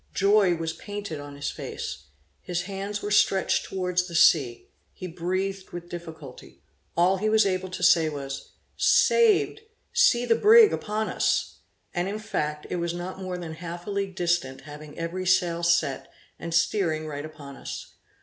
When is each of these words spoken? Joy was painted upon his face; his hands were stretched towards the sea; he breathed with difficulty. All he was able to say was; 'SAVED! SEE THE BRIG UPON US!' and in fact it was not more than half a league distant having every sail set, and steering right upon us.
Joy 0.15 0.55
was 0.55 0.73
painted 0.73 1.19
upon 1.19 1.35
his 1.35 1.51
face; 1.51 2.05
his 2.41 2.63
hands 2.63 3.03
were 3.03 3.11
stretched 3.11 3.65
towards 3.65 4.07
the 4.07 4.15
sea; 4.15 4.67
he 4.93 5.05
breathed 5.05 5.69
with 5.69 5.89
difficulty. 5.89 6.63
All 6.97 7.17
he 7.17 7.29
was 7.29 7.45
able 7.45 7.69
to 7.69 7.83
say 7.83 8.09
was; 8.09 8.53
'SAVED! 8.77 9.61
SEE 9.93 10.25
THE 10.25 10.33
BRIG 10.33 10.73
UPON 10.73 11.07
US!' 11.07 11.57
and 11.93 12.07
in 12.07 12.17
fact 12.17 12.65
it 12.71 12.77
was 12.77 12.95
not 12.95 13.21
more 13.21 13.37
than 13.37 13.53
half 13.53 13.85
a 13.85 13.91
league 13.91 14.15
distant 14.15 14.61
having 14.61 14.97
every 14.97 15.27
sail 15.27 15.61
set, 15.61 16.11
and 16.39 16.51
steering 16.51 17.05
right 17.05 17.23
upon 17.23 17.55
us. 17.55 17.93